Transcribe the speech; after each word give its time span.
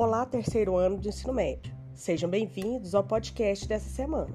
Olá, 0.00 0.24
terceiro 0.24 0.76
ano 0.76 0.96
de 0.96 1.08
ensino 1.08 1.32
médio. 1.32 1.74
Sejam 1.92 2.30
bem-vindos 2.30 2.94
ao 2.94 3.02
podcast 3.02 3.66
dessa 3.66 3.90
semana. 3.90 4.32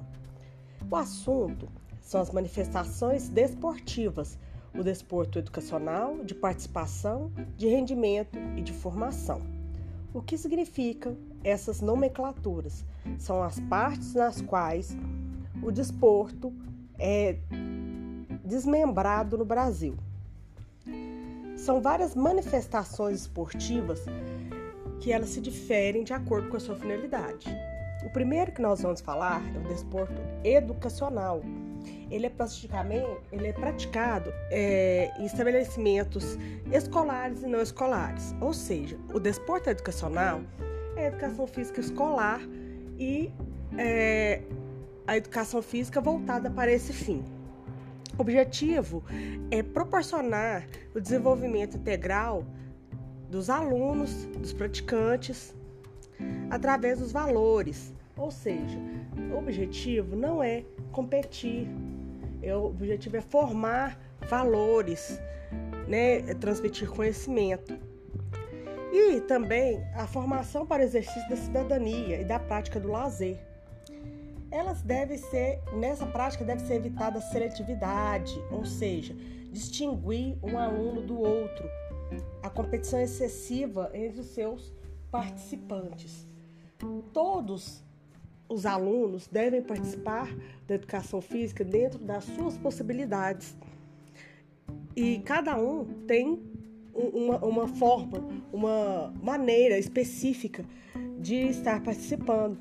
O 0.90 0.94
assunto 0.94 1.70
são 2.02 2.20
as 2.20 2.30
manifestações 2.30 3.30
desportivas, 3.30 4.38
o 4.74 4.82
desporto 4.82 5.38
educacional, 5.38 6.22
de 6.22 6.34
participação, 6.34 7.32
de 7.56 7.66
rendimento 7.66 8.38
e 8.58 8.60
de 8.60 8.74
formação. 8.74 9.40
O 10.12 10.20
que 10.20 10.36
significam 10.36 11.16
essas 11.42 11.80
nomenclaturas? 11.80 12.84
São 13.18 13.42
as 13.42 13.58
partes 13.60 14.12
nas 14.12 14.42
quais 14.42 14.94
o 15.62 15.72
desporto 15.72 16.52
é 16.98 17.38
desmembrado 18.44 19.38
no 19.38 19.46
Brasil. 19.46 19.96
São 21.56 21.80
várias 21.80 22.14
manifestações 22.14 23.22
esportivas 23.22 24.04
que 25.04 25.12
elas 25.12 25.28
se 25.28 25.40
diferem 25.40 26.02
de 26.02 26.14
acordo 26.14 26.48
com 26.48 26.56
a 26.56 26.60
sua 26.60 26.74
finalidade. 26.76 27.46
O 28.06 28.08
primeiro 28.08 28.50
que 28.50 28.62
nós 28.62 28.80
vamos 28.80 29.02
falar 29.02 29.42
é 29.54 29.58
o 29.58 29.68
desporto 29.68 30.18
educacional. 30.42 31.42
Ele 32.10 32.24
é 32.24 32.30
praticamente, 32.30 33.18
ele 33.30 33.48
é 33.48 33.52
praticado 33.52 34.32
é, 34.50 35.12
em 35.18 35.26
estabelecimentos 35.26 36.38
escolares 36.72 37.42
e 37.42 37.46
não 37.46 37.60
escolares. 37.60 38.34
Ou 38.40 38.54
seja, 38.54 38.96
o 39.12 39.20
desporto 39.20 39.68
educacional 39.68 40.40
é 40.96 41.04
a 41.04 41.08
educação 41.08 41.46
física 41.46 41.82
escolar 41.82 42.40
e 42.98 43.30
é, 43.76 44.40
a 45.06 45.18
educação 45.18 45.60
física 45.60 46.00
voltada 46.00 46.50
para 46.50 46.72
esse 46.72 46.94
fim. 46.94 47.22
O 48.16 48.22
objetivo 48.22 49.04
é 49.50 49.62
proporcionar 49.62 50.66
o 50.94 51.00
desenvolvimento 51.00 51.76
integral 51.76 52.46
dos 53.34 53.50
alunos, 53.50 54.26
dos 54.38 54.52
praticantes, 54.52 55.52
através 56.50 57.00
dos 57.00 57.10
valores. 57.10 57.92
Ou 58.16 58.30
seja, 58.30 58.78
o 59.32 59.36
objetivo 59.36 60.14
não 60.14 60.40
é 60.40 60.64
competir, 60.92 61.68
o 62.44 62.66
objetivo 62.66 63.16
é 63.16 63.20
formar 63.20 63.98
valores, 64.30 65.20
né? 65.88 66.18
É 66.30 66.34
transmitir 66.34 66.88
conhecimento. 66.88 67.76
E 68.92 69.20
também 69.22 69.84
a 69.96 70.06
formação 70.06 70.64
para 70.64 70.82
o 70.82 70.84
exercício 70.84 71.28
da 71.28 71.36
cidadania 71.36 72.20
e 72.20 72.24
da 72.24 72.38
prática 72.38 72.78
do 72.78 72.88
lazer. 72.88 73.36
Elas 74.52 74.80
devem 74.82 75.18
ser, 75.18 75.60
nessa 75.72 76.06
prática, 76.06 76.44
deve 76.44 76.62
ser 76.62 76.74
evitada 76.74 77.18
a 77.18 77.20
seletividade, 77.20 78.32
ou 78.52 78.64
seja, 78.64 79.12
distinguir 79.50 80.36
um 80.40 80.56
aluno 80.56 81.02
do 81.02 81.18
outro, 81.18 81.68
a 82.42 82.50
competição 82.50 83.00
excessiva 83.00 83.90
entre 83.94 84.20
os 84.20 84.26
seus 84.26 84.72
participantes. 85.10 86.26
Todos 87.12 87.82
os 88.48 88.66
alunos 88.66 89.26
devem 89.26 89.62
participar 89.62 90.28
da 90.66 90.74
educação 90.74 91.20
física 91.20 91.64
dentro 91.64 91.98
das 91.98 92.24
suas 92.24 92.56
possibilidades. 92.58 93.56
E 94.94 95.18
cada 95.20 95.56
um 95.56 95.84
tem 96.06 96.42
uma, 96.94 97.38
uma 97.44 97.66
forma, 97.68 98.18
uma 98.52 99.12
maneira 99.22 99.78
específica 99.78 100.64
de 101.18 101.36
estar 101.48 101.82
participando. 101.82 102.58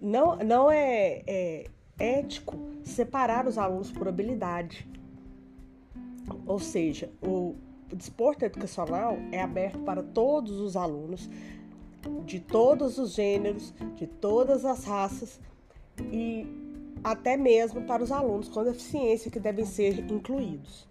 Não, 0.00 0.36
não 0.36 0.70
é, 0.70 1.22
é 1.26 1.64
ético 1.98 2.56
separar 2.84 3.46
os 3.46 3.58
alunos 3.58 3.90
por 3.90 4.06
habilidade. 4.06 4.86
Ou 6.46 6.58
seja, 6.58 7.10
o, 7.22 7.56
o 7.90 7.96
desporto 7.96 8.44
educacional 8.44 9.18
é 9.32 9.40
aberto 9.40 9.78
para 9.80 10.02
todos 10.02 10.60
os 10.60 10.76
alunos, 10.76 11.28
de 12.24 12.40
todos 12.40 12.98
os 12.98 13.14
gêneros, 13.14 13.74
de 13.96 14.06
todas 14.06 14.64
as 14.64 14.84
raças 14.84 15.40
e 16.12 16.46
até 17.02 17.36
mesmo 17.36 17.82
para 17.82 18.02
os 18.02 18.12
alunos 18.12 18.48
com 18.48 18.64
deficiência 18.64 19.30
que 19.30 19.40
devem 19.40 19.64
ser 19.64 19.98
incluídos. 20.10 20.86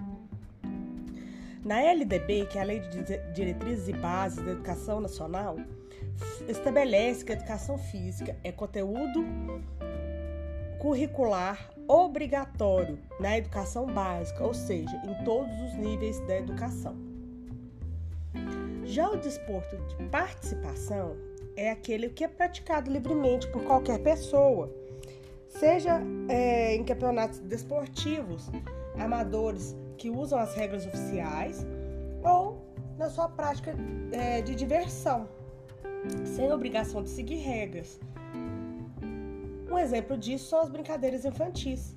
Na 1.64 1.82
LDB, 1.82 2.46
que 2.46 2.58
é 2.58 2.62
a 2.62 2.64
Lei 2.64 2.80
de 2.80 3.04
Diretrizes 3.34 3.90
e 3.90 3.94
Bases 3.94 4.44
da 4.44 4.52
Educação 4.52 5.02
Nacional, 5.02 5.58
estabelece 6.48 7.26
que 7.26 7.32
a 7.32 7.36
educação 7.36 7.78
física 7.78 8.38
é 8.44 8.52
conteúdo 8.52 9.26
curricular 10.80 11.70
obrigatório 11.88 13.00
na 13.20 13.38
educação 13.38 13.86
básica, 13.86 14.44
ou 14.44 14.54
seja, 14.54 14.96
em 15.06 15.24
todos 15.24 15.54
os 15.62 15.74
níveis 15.76 16.20
da 16.22 16.38
educação. 16.38 16.96
Já 18.84 19.10
o 19.10 19.18
desporto 19.18 19.78
de 19.78 19.96
participação 20.10 21.16
é 21.56 21.72
aquele 21.72 22.10
que 22.10 22.24
é 22.24 22.28
praticado 22.28 22.92
livremente 22.92 23.48
por 23.48 23.64
qualquer 23.64 24.00
pessoa, 24.00 24.72
seja 25.48 26.00
é, 26.30 26.76
em 26.76 26.84
campeonatos 26.84 27.40
desportivos, 27.40 28.50
amadores 28.98 29.76
que 29.98 30.10
usam 30.10 30.40
as 30.40 30.54
regras 30.56 30.86
oficiais 30.86 31.66
ou 32.24 32.62
na 32.98 33.10
sua 33.10 33.30
prática 33.30 33.76
é, 34.12 34.42
de 34.42 34.56
diversão, 34.56 35.28
sem 36.26 36.52
obrigação 36.52 37.04
de 37.04 37.10
seguir 37.10 37.38
regras. 37.38 38.00
Um 39.78 39.80
exemplo 39.80 40.18
disso 40.18 40.50
são 40.50 40.62
as 40.62 40.70
brincadeiras 40.70 41.24
infantis. 41.24 41.96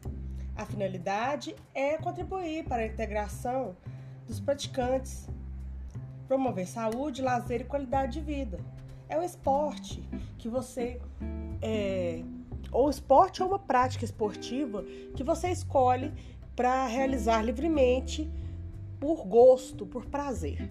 A 0.55 0.67
finalidade 0.67 1.57
é 1.75 1.97
contribuir 1.97 2.65
para 2.65 2.83
a 2.83 2.87
integração 2.87 3.75
dos 4.29 4.39
praticantes, 4.39 5.27
promover 6.29 6.69
saúde, 6.69 7.23
lazer 7.23 7.63
e 7.63 7.65
qualidade 7.65 8.13
de 8.13 8.21
vida. 8.21 8.61
É 9.09 9.19
um 9.19 9.23
esporte 9.23 10.07
que 10.37 10.47
você 10.47 11.01
é, 11.63 12.23
ou 12.71 12.91
esporte 12.91 13.43
ou 13.43 13.49
uma 13.49 13.59
prática 13.59 14.05
esportiva 14.05 14.85
que 15.17 15.25
você 15.25 15.49
escolhe 15.49 16.13
para 16.55 16.87
realizar 16.87 17.41
livremente 17.41 18.31
por 19.01 19.27
gosto, 19.27 19.87
por 19.87 20.05
prazer. 20.05 20.71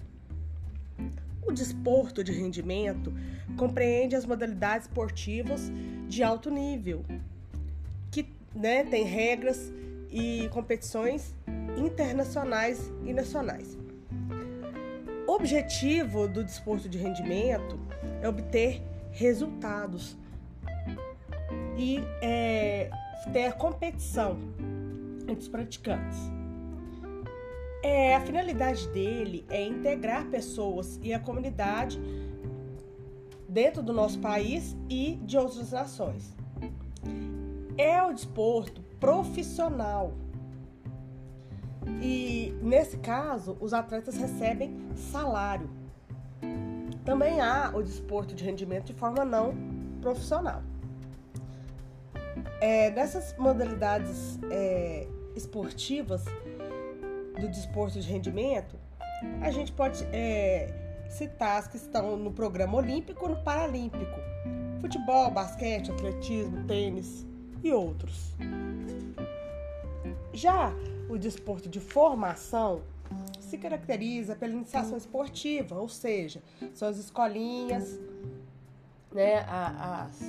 O 1.42 1.52
desporto 1.52 2.24
de 2.24 2.32
rendimento 2.32 3.12
compreende 3.58 4.16
as 4.16 4.28
modalidades 4.28 4.88
esportivas 4.88 5.72
de 6.10 6.24
alto 6.24 6.50
nível, 6.50 7.06
que 8.12 8.28
né, 8.54 8.84
tem 8.84 9.04
regras 9.04 9.72
e 10.10 10.50
competições 10.52 11.36
internacionais 11.78 12.92
e 13.06 13.14
nacionais. 13.14 13.78
O 15.28 15.34
objetivo 15.34 16.28
do 16.28 16.44
desporto 16.44 16.90
de 16.90 16.98
rendimento 16.98 17.80
é 18.24 18.28
obter 18.28 18.82
resultados 19.12 20.18
e 21.78 22.00
é, 22.24 22.90
ter 23.32 23.54
competição 23.54 24.40
entre 25.22 25.44
os 25.44 25.48
praticantes. 25.48 26.18
É, 27.84 28.16
a 28.16 28.22
finalidade 28.22 28.88
dele 28.90 29.46
é 29.50 29.64
integrar 29.64 30.26
pessoas 30.26 31.00
e 31.04 31.14
a 31.14 31.20
comunidade 31.20 32.02
dentro 33.50 33.82
do 33.82 33.92
nosso 33.92 34.20
país 34.20 34.78
e 34.88 35.16
de 35.24 35.38
outras 35.38 35.72
nações. 35.72 36.34
É 37.78 38.02
o 38.04 38.14
desporto 38.14 38.82
profissional. 39.00 40.14
E 42.02 42.54
nesse 42.62 42.98
caso, 42.98 43.58
os 43.60 43.74
atletas 43.74 44.16
recebem 44.16 44.78
salário. 44.96 45.70
Também 47.04 47.42
há 47.42 47.72
o 47.74 47.82
desporto 47.82 48.36
de 48.36 48.44
rendimento 48.44 48.86
de 48.86 48.94
forma 48.94 49.26
não 49.26 49.54
profissional. 50.00 50.62
É, 52.62 52.92
nessas 52.92 53.36
modalidades 53.38 54.38
é, 54.52 55.08
esportivas, 55.36 56.26
do 57.40 57.48
desporto 57.48 58.00
de 58.00 58.08
rendimento, 58.08 58.76
a 59.42 59.50
gente 59.50 59.72
pode 59.72 60.04
é, 60.12 60.89
citar 61.10 61.58
as 61.58 61.68
que 61.68 61.78
estão 61.78 62.16
no 62.16 62.32
programa 62.32 62.78
olímpico 62.78 63.26
e 63.26 63.30
no 63.30 63.44
paralímpico: 63.44 64.20
futebol, 64.80 65.32
basquete, 65.32 65.92
atletismo, 65.92 66.66
tênis 66.66 67.26
e 67.64 67.72
outros. 67.72 68.34
Já 70.32 70.72
o 71.10 71.18
desporto 71.18 71.68
de 71.68 71.80
formação 71.80 72.84
se 73.40 73.58
caracteriza 73.58 74.36
pela 74.36 74.54
iniciação 74.54 74.96
esportiva, 74.96 75.76
ou 75.76 75.90
seja, 75.90 76.42
são 76.74 76.88
as 76.88 76.98
escolinhas, 76.98 78.00
né, 79.12 79.40
as 79.40 80.22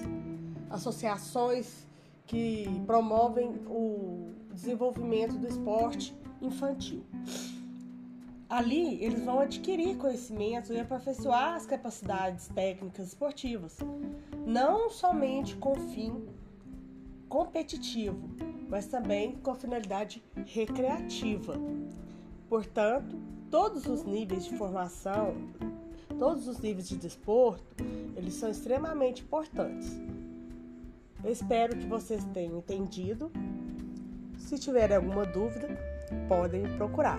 associações 0.71 1.87
que 2.27 2.67
promovem 2.87 3.61
o 3.67 4.33
desenvolvimento 4.53 5.37
do 5.37 5.47
esporte 5.47 6.15
infantil. 6.41 7.05
Ali, 8.51 9.03
eles 9.03 9.25
vão 9.25 9.41
adquirir 9.41 9.97
conhecimentos 9.97 10.71
e 10.71 10.79
aperfeiçoar 10.79 11.55
as 11.55 11.65
capacidades 11.65 12.49
técnicas 12.49 13.09
esportivas, 13.09 13.79
não 14.45 14.91
somente 14.91 15.57
com 15.57 15.77
fim 15.77 16.29
competitivo, 17.29 18.29
mas 18.69 18.87
também 18.87 19.37
com 19.37 19.55
finalidade 19.55 20.23
recreativa. 20.47 21.55
Portanto, 22.49 23.17
todos 23.51 23.87
os 23.87 24.03
níveis 24.03 24.45
de 24.45 24.59
formação 24.59 25.37
Todos 26.21 26.47
os 26.47 26.59
níveis 26.59 26.87
de 26.87 26.97
desporto, 26.99 27.83
eles 28.15 28.35
são 28.35 28.51
extremamente 28.51 29.23
importantes. 29.23 29.91
Eu 31.25 31.33
espero 31.33 31.75
que 31.79 31.87
vocês 31.87 32.23
tenham 32.35 32.59
entendido. 32.59 33.33
Se 34.37 34.59
tiverem 34.59 34.97
alguma 34.97 35.25
dúvida, 35.25 35.69
podem 36.29 36.63
procurar. 36.77 37.19